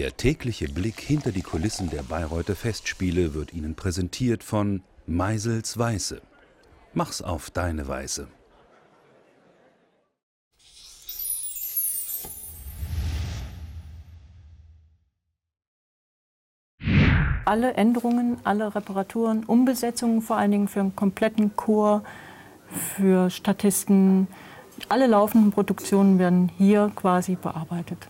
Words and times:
Der 0.00 0.16
tägliche 0.16 0.66
Blick 0.66 0.98
hinter 0.98 1.30
die 1.30 1.42
Kulissen 1.42 1.90
der 1.90 2.02
Bayreuther 2.02 2.56
Festspiele 2.56 3.34
wird 3.34 3.52
Ihnen 3.52 3.74
präsentiert 3.74 4.42
von 4.42 4.82
Meisels 5.06 5.76
Weiße. 5.76 6.22
Mach's 6.94 7.20
auf 7.20 7.50
deine 7.50 7.86
Weise. 7.86 8.26
Alle 17.44 17.74
Änderungen, 17.74 18.38
alle 18.42 18.74
Reparaturen, 18.74 19.44
Umbesetzungen 19.44 20.22
vor 20.22 20.38
allen 20.38 20.52
Dingen 20.52 20.68
für 20.68 20.80
einen 20.80 20.96
kompletten 20.96 21.54
Chor, 21.56 22.04
für 22.96 23.28
Statisten, 23.28 24.28
alle 24.88 25.08
laufenden 25.08 25.52
Produktionen 25.52 26.18
werden 26.18 26.50
hier 26.56 26.90
quasi 26.96 27.34
bearbeitet. 27.34 28.08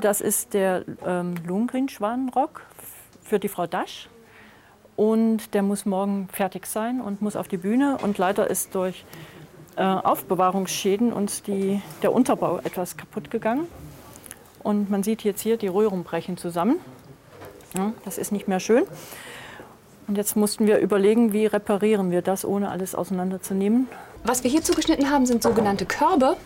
Das 0.00 0.20
ist 0.20 0.54
der 0.54 0.84
ähm, 1.04 1.34
Lohengrin-Schwanenrock 1.46 2.62
für 3.22 3.38
die 3.38 3.48
Frau 3.48 3.66
Dasch. 3.66 4.08
Und 4.96 5.54
der 5.54 5.62
muss 5.62 5.86
morgen 5.86 6.28
fertig 6.32 6.66
sein 6.66 7.00
und 7.00 7.22
muss 7.22 7.36
auf 7.36 7.48
die 7.48 7.56
Bühne. 7.56 7.98
Und 8.02 8.18
leider 8.18 8.48
ist 8.48 8.74
durch 8.74 9.04
äh, 9.76 9.82
Aufbewahrungsschäden 9.82 11.12
uns 11.12 11.42
die, 11.42 11.80
der 12.02 12.12
Unterbau 12.12 12.58
etwas 12.58 12.96
kaputt 12.96 13.30
gegangen. 13.30 13.66
Und 14.62 14.90
man 14.90 15.02
sieht 15.02 15.22
jetzt 15.24 15.40
hier, 15.40 15.56
die 15.56 15.68
Röhren 15.68 16.04
brechen 16.04 16.36
zusammen. 16.36 16.80
Ja, 17.76 17.92
das 18.04 18.18
ist 18.18 18.32
nicht 18.32 18.48
mehr 18.48 18.60
schön. 18.60 18.84
Und 20.06 20.16
jetzt 20.16 20.36
mussten 20.36 20.66
wir 20.66 20.78
überlegen, 20.78 21.32
wie 21.32 21.46
reparieren 21.46 22.10
wir 22.10 22.22
das, 22.22 22.44
ohne 22.44 22.70
alles 22.70 22.94
auseinanderzunehmen. 22.94 23.88
Was 24.24 24.42
wir 24.42 24.50
hier 24.50 24.62
zugeschnitten 24.62 25.10
haben, 25.10 25.26
sind 25.26 25.42
sogenannte 25.42 25.86
Körbe. 25.86 26.36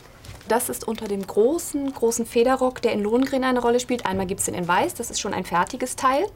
Das 0.53 0.69
ist 0.69 0.87
unter 0.87 1.09
dem 1.09 1.27
großen, 1.27 1.95
großen 1.95 2.27
Federrock, 2.27 2.83
der 2.83 2.93
in 2.93 3.03
Lohengrin 3.03 3.43
eine 3.43 3.63
Rolle 3.63 3.81
spielt. 3.81 4.05
Einmal 4.05 4.27
gibt 4.27 4.41
es 4.41 4.45
den 4.45 4.55
in 4.55 4.69
Weiß, 4.69 4.93
das 4.93 5.11
ist 5.11 5.19
schon 5.19 5.33
ein 5.33 5.47
fertiges 5.47 5.97
Teil. 5.97 6.27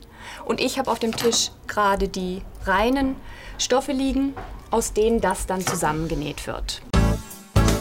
Und 0.47 0.59
ich 0.59 0.79
habe 0.79 0.91
auf 0.91 0.99
dem 0.99 1.15
Tisch 1.15 1.51
gerade 1.67 2.09
die 2.09 2.41
reinen 2.65 3.17
Stoffe 3.59 3.93
liegen, 3.93 4.33
aus 4.71 4.95
denen 4.95 5.21
das 5.21 5.45
dann 5.45 5.61
zusammengenäht 5.61 6.47
wird. 6.47 6.81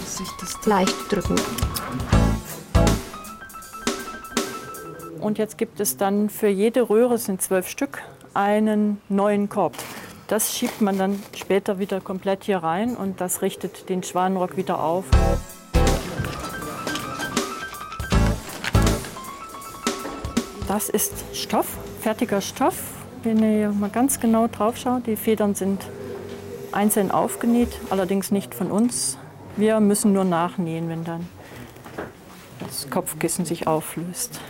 Sich 0.06 0.28
das 0.41 0.66
leicht 0.66 0.94
drücken. 1.09 1.36
Und 5.22 5.38
jetzt 5.38 5.58
gibt 5.58 5.80
es 5.80 5.95
dann 5.95 6.30
für 6.30 6.50
jede 6.50 6.89
Röhre, 6.89 7.13
es 7.13 7.23
sind 7.23 7.41
zwölf 7.41 7.69
Stück, 7.69 8.02
einen 8.33 9.02
neuen 9.08 9.47
Korb. 9.47 9.78
Das 10.28 10.53
schiebt 10.53 10.81
man 10.81 10.97
dann 10.97 11.23
später 11.33 11.80
wieder 11.80 12.02
komplett 12.02 12.44
hier 12.44 12.58
rein 12.58 12.97
und 12.97 13.22
das 13.22 13.41
richtet 13.41 13.88
den 13.88 14.03
Schwanenrock 14.03 14.58
wieder 14.58 14.83
auf. 14.83 15.06
Das 20.67 20.89
ist 20.89 21.13
Stoff, 21.33 21.77
fertiger 22.02 22.41
Stoff. 22.41 22.75
Wenn 23.21 23.38
ihr 23.44 23.69
mal 23.69 23.91
ganz 23.91 24.19
genau 24.19 24.47
drauf 24.47 24.77
schaut, 24.77 25.05
die 25.05 25.16
Federn 25.16 25.53
sind 25.53 25.85
einzeln 26.72 27.11
aufgenäht, 27.11 27.69
allerdings 27.91 28.31
nicht 28.31 28.55
von 28.55 28.72
uns. 28.72 29.19
Wir 29.57 29.80
müssen 29.80 30.11
nur 30.11 30.23
nachnähen, 30.23 30.89
wenn 30.89 31.03
dann 31.03 31.27
das 32.59 32.89
Kopfkissen 32.89 33.45
sich 33.45 33.67
auflöst. 33.67 34.41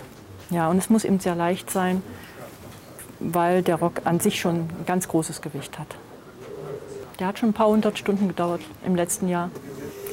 Ja, 0.51 0.69
und 0.69 0.77
es 0.77 0.89
muss 0.89 1.03
eben 1.03 1.19
sehr 1.19 1.35
leicht 1.35 1.69
sein, 1.69 2.01
weil 3.19 3.61
der 3.61 3.75
Rock 3.75 4.01
an 4.05 4.21
sich 4.21 4.39
schon 4.39 4.55
ein 4.55 4.85
ganz 4.85 5.09
großes 5.09 5.41
Gewicht 5.41 5.77
hat. 5.77 5.97
Der 7.19 7.27
hat 7.27 7.39
schon 7.39 7.49
ein 7.49 7.53
paar 7.53 7.67
hundert 7.67 7.99
Stunden 7.99 8.29
gedauert 8.29 8.61
im 8.85 8.95
letzten 8.95 9.27
Jahr. 9.27 9.51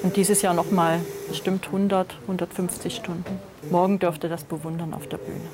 Und 0.03 0.17
dieses 0.17 0.43
Jahr 0.43 0.55
noch 0.55 0.73
mal 0.73 0.99
bestimmt 1.29 1.67
100, 1.67 2.17
150 2.23 2.97
Stunden. 2.97 3.39
Morgen 3.71 4.01
dürfte 4.01 4.29
das 4.29 4.43
bewundern 4.43 4.95
auf 4.95 5.07
der 5.07 5.19
Bühne. 5.19 5.49